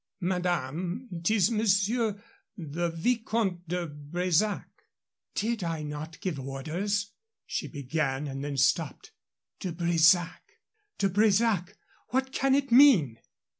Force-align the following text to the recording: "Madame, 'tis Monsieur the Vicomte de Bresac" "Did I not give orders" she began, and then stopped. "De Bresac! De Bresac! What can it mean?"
"Madame, 0.21 1.07
'tis 1.23 1.51
Monsieur 1.51 2.19
the 2.57 2.89
Vicomte 2.89 3.67
de 3.67 3.85
Bresac" 3.85 4.65
"Did 5.35 5.63
I 5.63 5.83
not 5.83 6.19
give 6.21 6.39
orders" 6.39 7.11
she 7.45 7.67
began, 7.67 8.25
and 8.25 8.43
then 8.43 8.57
stopped. 8.57 9.11
"De 9.59 9.71
Bresac! 9.71 10.41
De 10.97 11.07
Bresac! 11.07 11.77
What 12.07 12.31
can 12.31 12.55
it 12.55 12.71
mean?" 12.71 13.19